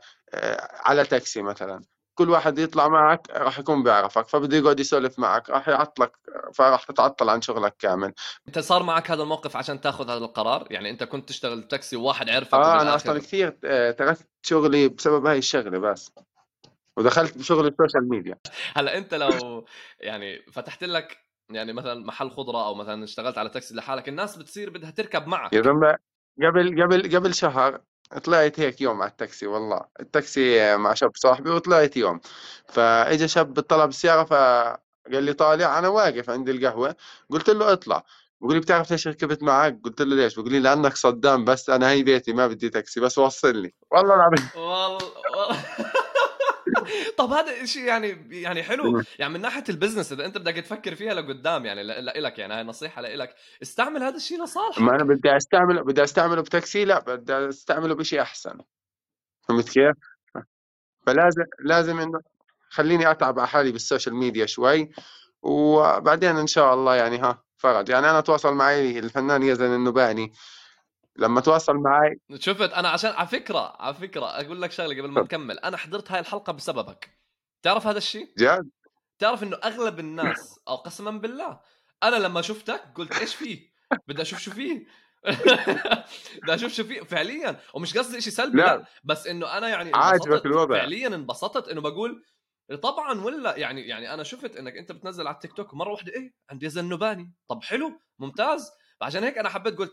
[0.84, 1.80] على تاكسي مثلا
[2.14, 6.12] كل واحد يطلع معك راح يكون بيعرفك فبده يقعد يسولف معك راح يعطلك
[6.54, 8.12] فراح تتعطل عن شغلك كامل.
[8.48, 12.28] أنت صار معك هذا الموقف عشان تاخذ هذا القرار؟ يعني أنت كنت تشتغل تاكسي وواحد
[12.28, 16.12] عرفك آه أنا أصلا كثير آه، تركت شغلي بسبب هاي الشغلة بس.
[17.00, 18.38] ودخلت بشغل ال social media.
[18.76, 19.66] هلأ أنت لو
[20.00, 21.18] يعني فتحت لك
[21.50, 25.52] يعني مثلا محل خضرة أو مثلا اشتغلت على تاكسي لحالك الناس بتصير بدها تركب معك.
[25.52, 25.98] يا زلمه
[26.42, 27.80] قبل قبل قبل شهر
[28.24, 32.20] طلعت هيك يوم على التاكسي والله التاكسي مع شاب صاحبي وطلعت يوم.
[32.68, 36.96] فاجى شاب طلب السياره فقال لي طالع أنا واقف عند القهوة
[37.30, 38.04] قلت له اطلع.
[38.40, 41.90] بقول لي بتعرف ليش ركبت معك؟ قلت له ليش؟ بقول لي لأنك صدام بس أنا
[41.90, 43.74] هي بيتي ما بدي تاكسي بس وصلني.
[43.90, 44.48] والله العظيم.
[44.56, 44.98] والله
[47.18, 49.02] طب هذا شيء يعني يعني حلو.
[49.18, 52.62] يعني من ناحية ال business إذا أنت بدك تفكر فيها لقدام يعني لك يعني هاي
[52.62, 54.80] نصيحة لك استعمل هذا الشيء لصالحك.
[54.80, 58.58] ما أنا بدي أستعمله بدي أستعمله بتاكسي لا بدي أستعمله بشيء أحسن.
[59.48, 59.96] فهمت كيف؟
[61.06, 62.20] فلازم لازم إنه
[62.68, 64.90] خليني أتعب على حالي بال social media شوي
[65.42, 67.88] وبعدين إن شاء الله يعني ها فرج.
[67.88, 70.32] يعني أنا تواصل معي الفنان يزن النوباني
[71.16, 75.20] لما تواصل معي شفت أنا عشان على فكرة على فكرة أقول لك شغلة قبل ما
[75.22, 77.10] نكمل أنا حضرت هاي الحلقة بسببك.
[77.62, 78.70] تعرف هذا الشيء؟ جد؟
[79.18, 81.60] تعرف إنه أغلب الناس أو قسما بالله
[82.02, 83.70] أنا لما شفتك قلت إيش فيه؟
[84.08, 84.86] بدي أشوف شو فيه.
[86.42, 87.00] بدي أشوف شو فيه.
[87.00, 87.60] فعليا.
[87.74, 88.76] ومش قصدي شيء سلبي لا.
[88.76, 88.84] لا.
[89.04, 90.78] بس إنه أنا يعني عاجبك الوضع.
[90.78, 92.24] فعليا انبسطت إنه بقول
[92.82, 96.34] طبعا ولا يعني يعني أنا شفت إنك أنت بتنزل على التيك توك مرة واحدة إيه
[96.50, 98.70] عندي زنوباني طب حلو ممتاز.
[99.02, 99.92] عشان هيك أنا حبيت قلت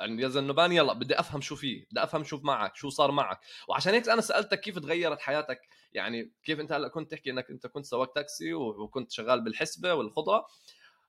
[0.00, 3.40] يعني يا زنوبان يلا بدي أفهم شو فيه بدي أفهم شو معك شو صار معك.
[3.68, 5.60] وعشان هيك أنا سألتك كيف تغيرت حياتك.
[5.92, 10.46] يعني كيف أنت هلأ كنت تحكي إنك أنت كنت سواق تاكسي وكنت شغال بالحسبة والخضرة.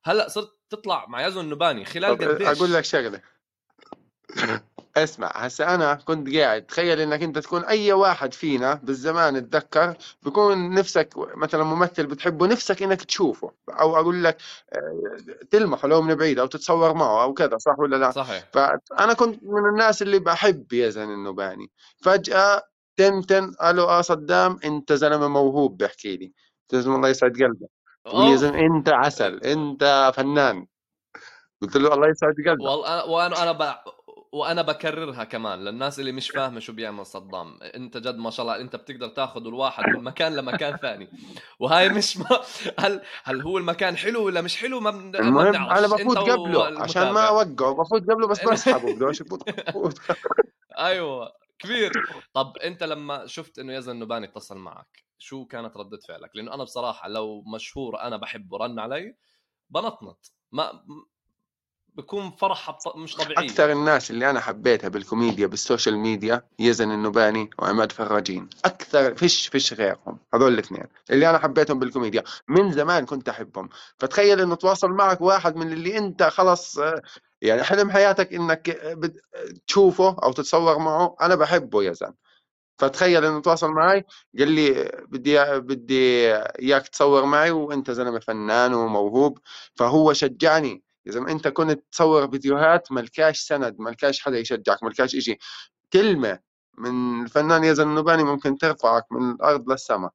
[0.04, 3.22] هلأ صرت تطلع مع يزن النباني خلال قديش؟ أقول لك شغلة.
[4.98, 10.74] اسمع هسه أنا كنت قاعد تخيل إنك أنت تكون أي واحد فينا بالزمان اتذكر بكون
[10.74, 14.38] نفسك مثلا ممثل بتحبه نفسك إنك تشوفه أو أقول لك
[14.74, 18.44] آه، تلمحه لو من بعيد أو تتصور معه أو كذا صح ولا لا؟ صحيح.
[18.54, 21.72] فانا كنت من الناس اللي بحب يزن النباني
[22.04, 22.64] فجأة
[22.98, 26.34] تن تن ألو آه صدام أنت زلمة موهوب بحكي لي.
[26.74, 27.70] لازم الله يسعد قلبك.
[28.38, 30.68] زلمة أنت عسل أنت فنان.
[31.62, 32.62] قلت له الله يسعد قلبك.
[32.62, 33.84] والله وأنا أنا
[34.34, 37.58] وأنا بكررها كمان للناس اللي مش فاهمة شو بيعمل صدام.
[37.62, 41.10] أنت جد ما شاء الله أنت بتقدر تاخذ الواحد من مكان لمكان ثاني.
[41.60, 42.42] وهاي مش ما
[42.80, 47.28] هل هل هو المكان حلو ولا مش حلو؟ ما المهم أنا بفوت قبله عشان ما
[47.28, 49.24] أوقعه بفوت قبله بس بسحبه بدوش
[50.78, 51.92] أيوه كبير.
[52.34, 56.64] طب أنت لما شفت إنه يزن النوباني اتصل معك شو كانت ردة فعلك؟ لأنه أنا
[56.64, 59.16] بصراحة لو مشهور أنا بحبه رن علي
[59.70, 60.32] بنطنط.
[60.52, 60.84] ما
[61.96, 67.50] بكون فرحة مش طبيعية أكثر الناس اللي أنا حبيتها بالكوميديا بال social media يزن النوباني
[67.60, 70.20] وعماد فراجين أكثر فيش فيش غيرهم.
[70.34, 70.84] هذول الاثنين.
[71.10, 72.24] اللي أنا حبيتهم بالكوميديا.
[72.48, 73.70] من زمان كنت أحبهم.
[73.98, 76.80] فتخيل إنه تواصل معك واحد من اللي أنت خلص
[77.42, 78.78] يعني حلم حياتك إنك
[79.68, 81.16] تشوفه أو تتصور معه.
[81.22, 82.14] أنا بحبه يزن
[82.78, 84.06] فتخيل إنه تواصل معي
[84.40, 89.40] قال لي بدي بدي إياك تصور معي وأنت زلمة فنان وموهوب.
[89.76, 90.84] فهو شجعني.
[91.08, 95.38] إذا أنت كنت تصور فيديوهات ملكاش سند ملكاش حدا يشجعك ملكاش إشي.
[95.94, 96.40] كلمة
[96.78, 100.12] من الفنان يزن النباني ممكن ترفعك من الأرض للسماء.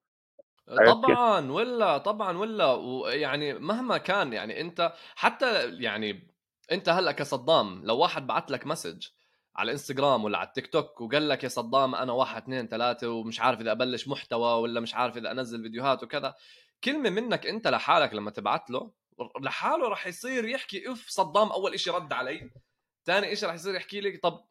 [0.86, 2.72] طبعا ولو طبعا ولو.
[2.72, 6.36] ويعني مهما كان يعني أنت حتى يعني
[6.72, 9.06] أنت هلأ كصدام لو واحد بعت لك message
[9.56, 13.40] على الإنستغرام ولا على التيك توك وقال لك يا صدام أنا واحد اثنين ثلاثة ومش
[13.40, 16.34] عارف إذا أبلش محتوى ولا مش عارف إذا أنزل فيديوهات وكذا
[16.84, 18.90] كلمة منك أنت لحالك لما تبعت له
[19.40, 22.50] لحاله راح يصير يحكي اف صدام أول شيء رد علي.
[23.06, 24.44] ثاني شيء راح يصير يحكي لي طب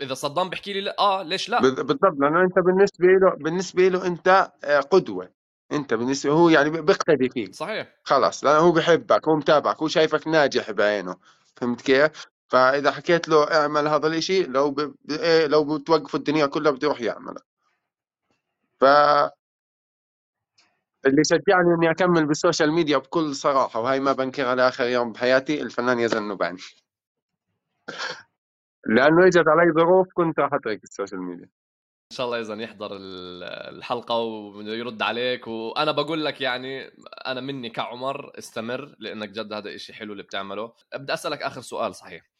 [0.00, 4.06] إذا صدام بيحكي لي لا آه ليش لا؟ بالضبط لأنه أنت بالنسبة له بالنسبة له
[4.06, 5.32] أنت آه، قدوة.
[5.72, 8.00] أنت بالنسبة هو يعني بيقتدي فيك صحيح.
[8.04, 11.16] خلاص لأنه هو بحبك هو متابعك هو شايفك ناجح بعينه.
[11.56, 14.94] فهمت كيف؟ فإذا حكيت له اعمل هذا الشيء لو ب...
[15.10, 17.40] إيه لو بتوقفوا الدنيا كلها بده يروح يعمله
[18.80, 18.84] ف
[21.06, 25.98] اللي شجعني إني أكمل بالسوشيال ميديا بكل صراحة وهي ما بنكرها لاخر يوم بحياتي الفنان
[25.98, 26.58] يزن نباني
[28.86, 31.44] لأنه إجت علي ظروف كنت راح أترك ال social media.
[32.12, 35.46] إن شاء الله يزن يحضر الحلقة ويرد عليك.
[35.46, 36.90] وأنا بقول لك يعني
[37.26, 40.72] أنا مني كعمر استمر لأنك جد هذا إشي حلو اللي بتعمله.
[40.94, 42.30] بدي أسألك آخر سؤال صحيح.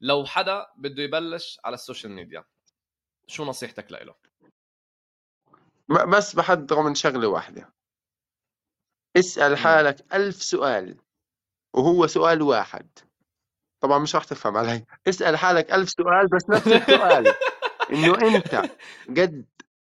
[0.00, 2.44] لو حدا بده يبلش على ال social media
[3.26, 4.14] شو نصيحتك له
[5.88, 7.72] بس بحذره من شغلة واحدة.
[9.16, 10.96] اسأل حالك ألف سؤال
[11.74, 12.88] وهو سؤال واحد.
[13.80, 14.84] طبعا مش راح تفهم علي.
[15.08, 17.34] اسأل حالك ألف سؤال بس نفس السؤال.
[17.92, 18.70] إنه أنت
[19.08, 19.44] قد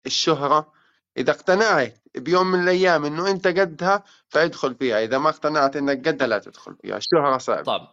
[0.07, 0.73] الشهرة
[1.17, 5.05] إذا اقتنعت بيوم من الأيام إنه أنت قدها فادخل فيها.
[5.05, 6.97] إذا ما اقتنعت إنك قدها لا تدخل فيها.
[6.97, 7.63] الشهرة صعبة.
[7.63, 7.89] طب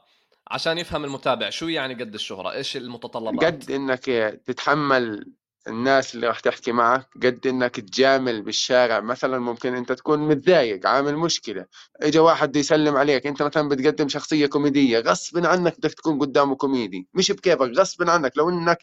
[0.48, 4.06] عشان يفهم المتابع شو يعني قد الشهرة؟ إيش المتطلبات؟ قد إنك
[4.46, 5.34] تتحمل
[5.68, 9.00] الناس اللي راح تحكي معك قد إنك تجامل بالشارع.
[9.00, 11.66] مثلا ممكن أنت تكون متضايق عامل مشكلة
[12.02, 17.08] اجى واحد يسلم عليك أنت مثلا بتقدم شخصية كوميدية غصب عنك بدك تكون قدامه كوميدي.
[17.14, 18.38] مش بكيفك غصب عنك.
[18.38, 18.78] لو إنك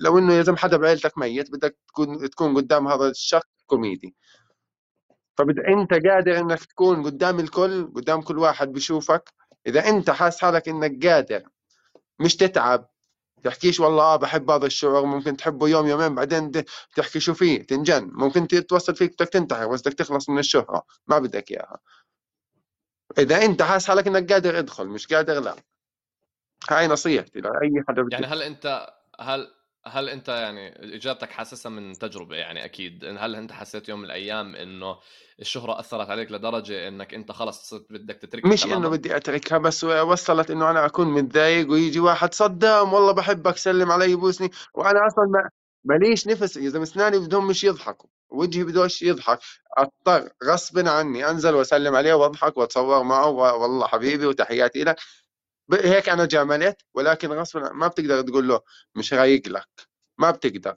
[0.00, 4.14] لو إنه يزم حدا بعيلتك ميت بدك تكون تكون قدام هذا الشخص كوميدي.
[5.38, 9.32] فبد أنت قادر إنك تكون قدام الكل قدام كل واحد بشوفك
[9.66, 11.42] إذا أنت حاس حالك إنك قادر
[12.20, 12.90] مش تتعب
[13.44, 16.52] تحكيش والله آه بحب هذا الشعور ممكن تحبه يوم يومين بعدين
[16.96, 21.18] تحكي شو فيه تنجن ممكن توصل فيك بدك تنتحر بس بدك تخلص من الشهرة ما
[21.18, 21.78] بدك إياها.
[23.18, 25.56] إذا أنت حاسس حالك إنك قادر ادخل مش قادر لا.
[26.70, 29.48] هاي نصيحتي لأي حدا يعني هل أنت هل
[29.92, 34.56] هل انت يعني اجابتك حاسسها من تجربة يعني أكيد هل انت حسيت يوم من الأيام
[34.56, 34.98] إنه
[35.40, 39.84] الشهرة أثرت عليك لدرجة إنك أنت خلص صرت بدك تتركها مش إنه بدي أتركها بس
[39.84, 45.24] وصلت إنه أنا أكون متضايق ويجي واحد صدام والله بحبك سلم علي بوسني وأنا أصلا
[45.24, 45.50] ما
[45.84, 49.38] ماليش نفس يا زلمه اسناني بدهم مش يضحكوا وجهي بدوش يضحك
[49.78, 54.96] أضطر غصبا عني أنزل وأسلم عليه وأضحك وأتصور معه والله حبيبي وتحياتي لك.
[55.72, 58.60] هيك أنا جاملت ولكن غصبا ما بتقدر تقول له
[58.94, 59.88] مش رايق لك.
[60.18, 60.76] ما بتقدر.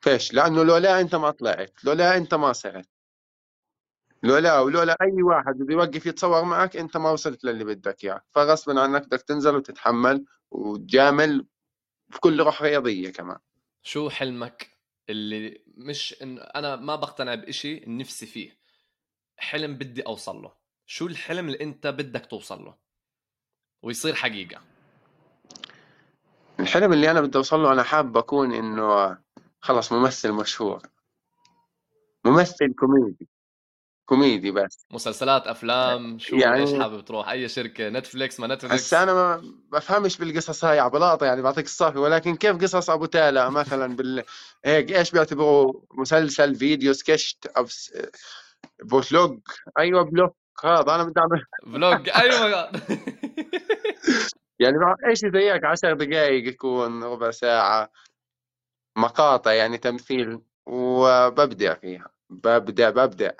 [0.00, 2.88] فيش لأنه لولا أنت ما طلعت لولا أنت ما صرت
[4.22, 8.22] لولا ولولا أي واحد بده يوقف يتصور معك أنت ما وصلت للي بدك إياه.
[8.30, 11.46] فغصبا عنك بدك تنزل وتتحمل وتجامل
[12.08, 13.38] بكل روح رياضية كمان.
[13.82, 14.70] شو حلمك
[15.08, 18.58] اللي مش إن أنا ما بقتنع بإشي نفسي فيه.
[19.36, 20.52] حلم بدي أوصل له.
[20.86, 22.87] شو الحلم اللي أنت بدك توصل له؟
[23.82, 24.60] ويصير حقيقة.
[26.60, 29.18] الحلم اللي أنا بدي أوصل له أنا حاب أكون إنه
[29.60, 30.82] خلص ممثل مشهور.
[32.24, 33.28] ممثل كوميدي.
[34.06, 34.86] كوميدي بس.
[34.90, 38.74] مسلسلات أفلام شو يعني إيش حابب تروح؟ أي شركة؟ Netflix؟ ما Netflix.
[38.74, 41.98] هسه أنا ما بفهمش بالقصص هاي عبلاطه يعني بعطيك الصافي.
[41.98, 44.24] ولكن كيف قصص أبو تالا مثلا بال
[44.64, 47.66] هيك؟ إيش بيعتبروه؟ مسلسل فيديو سكشت أو
[48.82, 49.38] vlog
[49.78, 50.30] أيوه vlog
[50.64, 51.44] هذا أنا بدي أعمل.
[51.72, 52.08] vlog.
[52.08, 52.70] أيوه.
[54.60, 54.76] يعني
[55.08, 57.92] إيش زي هيك 10 دقائق يكون ربع ساعة
[58.98, 63.30] مقاطع يعني تمثيل وببدع فيها ببدع ببدع.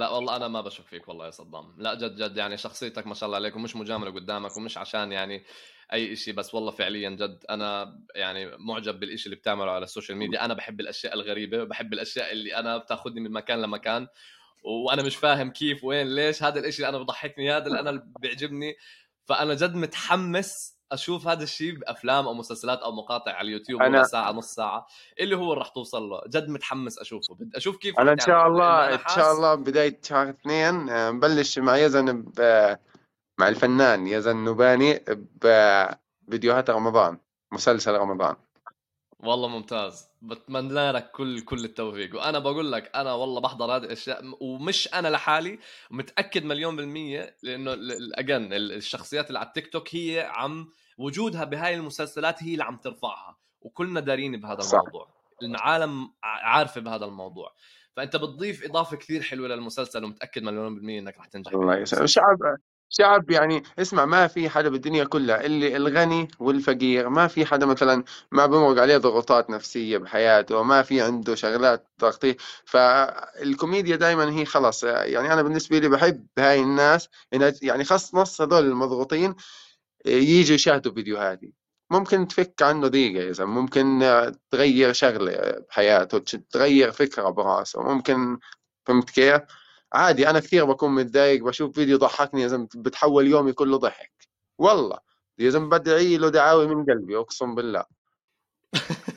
[0.00, 1.74] لا والله أنا ما بشوف فيك والله يا صدام.
[1.78, 5.44] لا جد جد يعني شخصيتك ما شاء الله عليك ومش مجاملة قدامك ومش عشان يعني
[5.92, 10.18] أي شيء بس والله فعليا جد أنا يعني معجب بالشيء اللي بتعمله على ال social
[10.18, 10.44] media.
[10.44, 14.08] أنا بحب الأشياء الغريبة بحب الأشياء اللي أنا بتاخذني من مكان لمكان
[14.62, 18.76] وأنا مش فاهم كيف وين ليش هذا الشيء اللي أنا بضحكني هذا اللي أنا بيعجبني.
[19.28, 24.04] فأنا جد متحمس أشوف هذا الشيء بأفلام أو مسلسلات أو مقاطع على اليوتيوب أنا...
[24.04, 24.86] ساعة نص ساعة.
[25.20, 26.20] اللي هو راح توصل له.
[26.28, 27.34] جد متحمس أشوفه.
[27.34, 31.58] بدي أشوف كيف أنا إن شاء الله إن شاء الله بداية شهر اثنين آه، نبلش
[31.58, 32.40] مع يزن ب...
[33.40, 35.04] مع الفنان يزن نوباني
[35.42, 37.18] بفيديوهات رمضان
[37.52, 38.36] مسلسل رمضان.
[39.22, 40.08] والله ممتاز.
[40.22, 42.16] بتمنى لك كل كل التوفيق.
[42.16, 45.58] وأنا بقول لك أنا والله بحضر هذه الأشياء ومش أنا لحالي
[45.90, 47.72] متأكد مليون بالمية لأنه
[48.14, 53.36] اجن الشخصيات اللي على التيك توك هي عم وجودها بهاي المسلسلات هي اللي عم ترفعها.
[53.60, 54.78] وكلنا دارين بهذا صح.
[54.78, 55.08] الموضوع.
[55.42, 57.54] العالم عارفة بهذا الموضوع.
[57.96, 61.52] فأنت بتضيف إضافة كثير حلوة للمسلسل ومتأكد مليون بالمية إنك رح تنجح.
[61.52, 62.38] الله يسلمك شعب
[62.90, 68.04] شعب يعني اسمع ما في حدا بالدنيا كلها اللي الغني والفقير ما في حدا مثلا
[68.32, 74.84] ما بمرق عليه ضغوطات نفسية بحياته ما في عنده شغلات تغطيه فالكوميديا دائما هي خلص
[74.84, 77.08] يعني أنا بالنسبة لي بحب هاي الناس
[77.62, 79.34] يعني خاص نص هذول المضغوطين
[80.06, 81.54] يجوا يشاهدوا فيديوهاتي
[81.90, 84.00] ممكن تفك عنه دقيقة إذا ممكن
[84.50, 86.18] تغير شغلة بحياته
[86.50, 88.38] تغير فكرة براسه ممكن
[88.86, 89.42] فهمت كيف؟
[89.92, 94.12] عادي أنا كثير بكون متضايق بشوف فيديو ضحكني يا زلمة بتحول يومي كله ضحك.
[94.58, 94.98] والله
[95.38, 97.84] يا زلمة بدعي له دعاوي من قلبي أقسم بالله.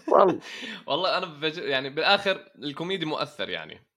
[0.07, 0.39] والله.
[0.87, 1.57] والله أنا بج...
[1.57, 3.87] يعني بالآخر الكوميدي مؤثر يعني.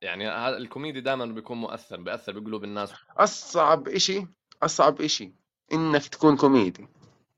[0.00, 2.92] يعني هذا الكوميدي دائما بيكون مؤثر بيأثر بقلوب الناس.
[3.16, 4.26] أصعب إشي
[4.62, 5.32] أصعب إشي
[5.72, 6.88] إنك تكون كوميدي.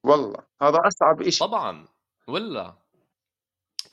[0.02, 1.40] والله هذا أصعب إشي.
[1.40, 1.88] طبعا
[2.28, 2.74] ولا؟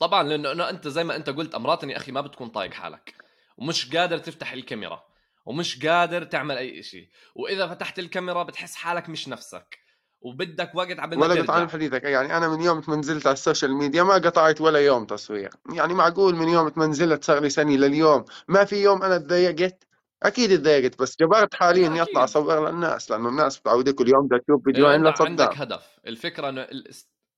[0.00, 3.27] طبعا لأنه أنت زي ما أنت قلت مرات يا أخي ما بتكون طايق حالك.
[3.58, 5.04] ومش قادر تفتح الكاميرا
[5.46, 9.78] ومش قادر تعمل أي شيء وإذا فتحت الكاميرا بتحس حالك مش نفسك
[10.20, 12.04] وبدك وقت عبال ما ولا قطعان حديثك.
[12.04, 15.50] يعني أنا من يوم ما نزلت على ال social media ما قطعت ولا يوم تصوير.
[15.72, 19.84] يعني معقول من يوم ما نزلت صار لي سنه لليوم؟ ما في يوم أنا تضايقت؟
[20.22, 24.38] أكيد تضايقت بس جبرت حالي اني اطلع اصور للناس لأنه الناس متعوده كل يوم بدها
[24.38, 25.98] تشوف فيديوهين لصدام عندك هدف.
[26.06, 26.66] الفكرة إنه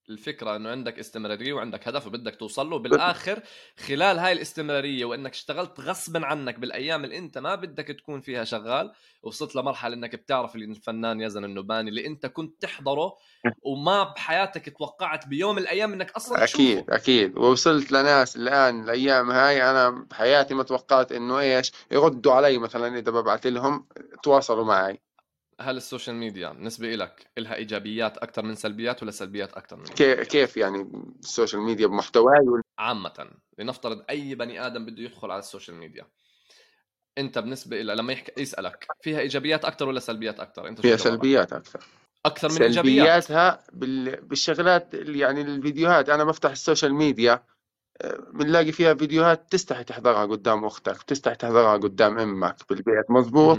[0.09, 3.43] الفكرة إنه عندك استمرارية وعندك هدف وبدك توصل له بالآخر
[3.87, 8.93] خلال هاي الاستمرارية وإنك اشتغلت غصبا عنك بالأيام اللي أنت ما بدك تكون فيها شغال
[9.23, 13.17] وصلت لمرحلة إنك بتعرف الفنان يزن النباني اللي أنت كنت تحضره
[13.63, 16.97] وما بحياتك توقعت بيوم من الأيام إنك أصلا أكيد تشوفه.
[16.97, 22.99] أكيد ووصلت لناس الآن الأيام هاي أنا بحياتي ما توقعت إنه إيش يردوا علي مثلا
[22.99, 23.87] إذا ببعث لهم
[24.23, 25.01] تواصلوا معي
[25.61, 29.85] هل ال social media بالنسبة لك لها إيجابيات أكثر من سلبيات ولا سلبيات أكثر من
[30.25, 30.91] كيف يعني
[31.23, 32.63] ال social media بمحتواي ولا...
[32.79, 36.07] عامة لنفترض أي بني آدم بده يدخل على ال social media.
[37.19, 41.53] أنت بالنسبة إلى لما يحكي يسألك فيها إيجابيات أكثر ولا سلبيات أكثر أنت فيها سلبيات
[41.53, 41.81] أكثر
[42.27, 42.75] أكثر من إيجابيات؟
[43.25, 44.21] سلبياتها بال...
[44.21, 46.09] بالشغلات اللي يعني الفيديوهات.
[46.09, 47.45] أنا بفتح ال social media
[48.01, 53.59] آه، بنلاقي فيها فيديوهات تستحي تحضرها قدام أختك تستحي تحضرها قدام أمك بالبيت مزبوط؟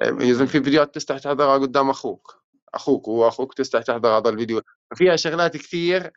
[0.00, 2.42] اذا في فيديوهات تستحي تحضرها قدام أخوك.
[2.74, 4.62] أخوك هو أخوك تستحي تحضر هذا الفيديو.
[4.94, 6.12] فيها شغلات كثير.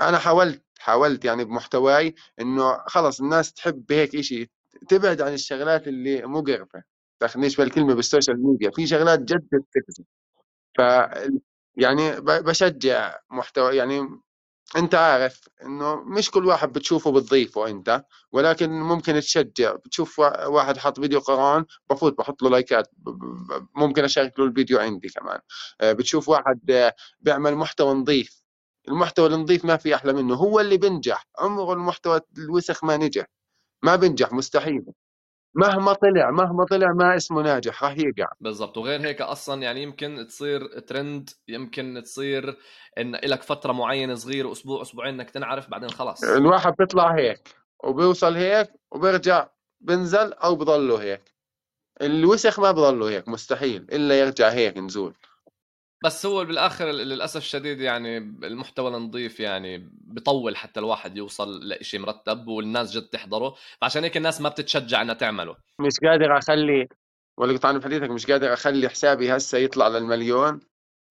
[0.00, 4.48] أنا حاولت حاولت يعني بمحتواي إنه خلص الناس تحب هيك شيء
[4.88, 6.82] تبعد عن الشغلات اللي مقرفه
[7.20, 8.70] تأخذنيش بالكلمة بالسوشيال ميديا.
[8.70, 10.06] في شغلات جد تكذب
[10.78, 10.80] ف
[11.76, 14.20] يعني بشجع محتوى يعني
[14.76, 21.00] أنت عارف إنه مش كل واحد بتشوفه بتضيفه أنت ولكن ممكن تشجع بتشوف واحد حط
[21.00, 22.90] فيديو قرآن بفوت بحط له لايكات
[23.76, 25.38] ممكن أشارك له الفيديو عندي كمان.
[25.80, 26.60] آه، بتشوف واحد
[27.20, 28.42] بيعمل محتوى نظيف
[28.88, 33.26] المحتوى النظيف ما في أحلى منه هو اللي بنجح عمره المحتوى الوسخ ما نجح
[33.84, 34.84] ما بنجح مستحيل.
[35.56, 38.28] مهما طلع مهما طلع ما اسمه ناجح راح يقع.
[38.40, 38.78] بالضبط.
[38.78, 42.56] وغير هيك أصلا يعني يمكن تصير ترند يمكن تصير
[42.98, 46.24] إن لك فترة معينة صغيرة أسبوع أسبوعين إنك تنعرف بعدين خلاص.
[46.24, 49.48] الواحد بيطلع هيك وبيوصل هيك وبيرجع
[49.80, 51.22] بنزل أو بضله هيك.
[52.02, 55.14] الوسخ ما بضله هيك مستحيل إلا يرجع هيك نزول.
[56.04, 62.48] بس هو بالآخر للأسف الشديد يعني المحتوى النظيف يعني بطول حتى الواحد يوصل لشيء مرتب
[62.48, 65.56] والناس جد تحضره فعشان هيك الناس ما بتتشجع إنها تعمله.
[65.80, 66.88] مش قادر أخلي
[67.38, 70.60] ولا قطعنا في حديثك مش قادر أخلي حسابي هسه يطلع للمليون.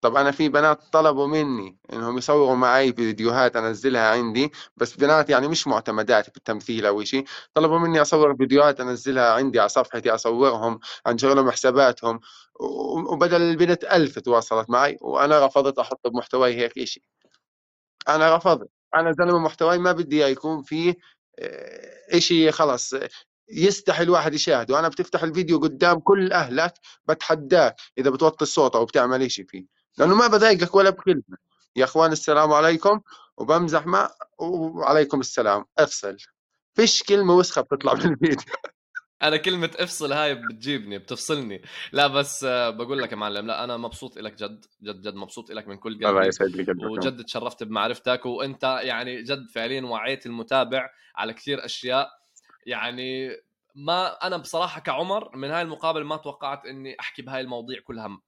[0.01, 5.47] طب أنا في بنات طلبوا مني إنهم يصوروا معي فيديوهات أنزلها عندي بس بنات يعني
[5.47, 11.33] مش معتمدات بالتمثيل أو شيء طلبوا مني أصور فيديوهات أنزلها عندي على صفحتي أصورهم انشر
[11.33, 12.19] لهم حساباتهم.
[12.59, 17.03] وبدل البنت ألف تواصلت معي وأنا رفضت أحط بمحتواي هيك شيء
[18.09, 18.69] أنا رفضت.
[18.95, 20.95] أنا زلمة محتواي ما بدي يكون فيه
[21.39, 22.93] آه، شيء خلص
[23.49, 24.79] يستحي الواحد يشاهده.
[24.79, 26.73] أنا بتفتح الفيديو قدام كل أهلك
[27.09, 29.65] بتحداك إذا بتوطي الصوت أو بتعمل شيء فيه.
[29.97, 31.37] لأنه ما بضايقك ولا بكلمه
[31.75, 33.01] يا أخوان السلام عليكم
[33.37, 35.65] وبمزح مع وعليكم السلام.
[35.77, 36.17] أفصل.
[36.73, 38.53] فيش كلمة وسخة بتطلع من الفيديو
[39.23, 41.61] أنا كلمة افصل هاي بتجيبني بتفصلني.
[41.91, 45.51] لا بس آه، بقول لك يا معلم لا أنا مبسوط لك جد جد جد مبسوط
[45.51, 46.19] لك من كل قلبي.
[46.91, 52.09] وجد تشرفت بمعرفتك وأنت يعني جد فعليا وعيت المتابع على كثير أشياء.
[52.65, 53.29] يعني
[53.75, 58.21] ما أنا بصراحة كعمر من هاي المقابلة ما توقعت إني أحكي بهاي المواضيع كلها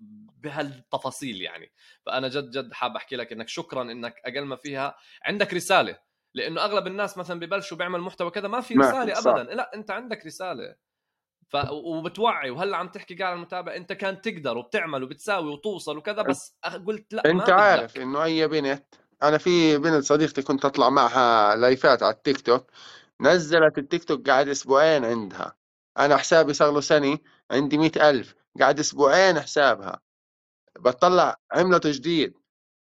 [0.44, 1.72] بهالتفاصيل يعني.
[2.06, 4.96] فأنا جد جد حاب أحكي لك إنك شكرا إنك أقل ما فيها.
[5.24, 6.07] عندك رسالة؟
[6.38, 9.32] لأنه أغلب الناس مثلا ببلشوا بيعمل محتوى كذا ما في رسالة صح.
[9.32, 9.44] ابدا.
[9.44, 10.76] لا أنت عندك رسالة.
[11.50, 12.50] ف وبتوعي.
[12.50, 17.24] وهلأ عم تحكي قاعد المتابع أنت كان تقدر وبتعمل وبتساوي وتوصل وكذا بس قلت لأ
[17.26, 18.84] أنت عارف إنه أي بنت
[19.24, 22.72] أنا في بنت صديقتي كنت أطلع معها لايفات على التيك توك
[23.22, 25.56] نزلت التيك توك قاعد أسبوعين عندها.
[25.98, 27.18] أنا حسابي صار له سنة
[27.52, 28.36] عندي مئة ألف.
[28.60, 30.02] قاعد أسبوعين حسابها.
[30.80, 32.38] بطلع عملته جديد.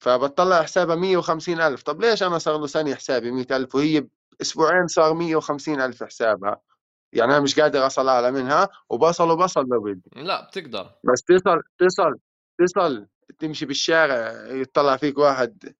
[0.01, 1.83] فبطلع حسابها 150 ألف.
[1.83, 4.07] طب ليش أنا صار له سنة حسابي 100 ألف؟ وهي
[4.41, 6.61] أسبوعين صار 150 ألف حسابها.
[7.13, 10.09] يعني أنا مش قادر أصل أعلى منها وبصل وبصل لو بدي.
[10.15, 10.91] لا بتقدر.
[11.03, 12.15] بس تصل تصل
[12.59, 13.07] تصل
[13.39, 15.75] تمشي بالشارع يطلع فيك واحد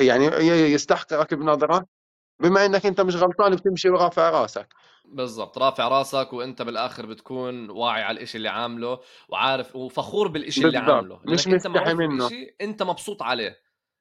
[0.00, 1.86] يعني يستحقرك بنظرة
[2.40, 4.74] بما إنك أنت مش غلطان بتمشي ورافع راسك
[5.12, 5.58] بالضبط.
[5.58, 11.20] رافع راسك وانت بالآخر بتكون واعي على الإشي اللي عامله وعارف وفخور بالإشي اللي عامله.
[11.24, 12.30] مش مستحي منه.
[12.60, 13.56] انت مبسوط عليه.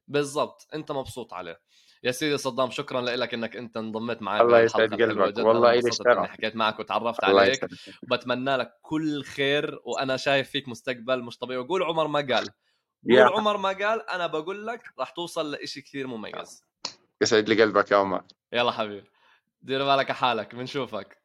[0.07, 0.67] بالضبط.
[0.73, 1.59] انت مبسوط عليه.
[2.03, 5.37] يا سيدي صدام شكرا لك إنك انت انضميت معي الله يسعد قلبك.
[5.37, 7.67] والله لي إني حكيت معك وتعرفت عليك.
[8.03, 9.79] وبتمنى لك كل خير.
[9.83, 11.59] وأنا شايف فيك مستقبل مش طبيعي.
[11.59, 12.49] وقول عمر ما قال.
[13.09, 16.65] قول عمر ما قال أنا بقول لك راح توصل لإشي كثير مميز.
[17.21, 18.23] يسعد لي قلبك يا عمر.
[18.53, 19.07] يلا حبيبي.
[19.61, 21.20] دير بالك حالك بنشوفك.